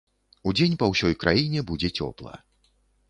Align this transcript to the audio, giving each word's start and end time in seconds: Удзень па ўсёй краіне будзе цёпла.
Удзень 0.51 0.77
па 0.83 0.87
ўсёй 0.93 1.13
краіне 1.25 1.63
будзе 1.73 1.93
цёпла. 1.99 2.33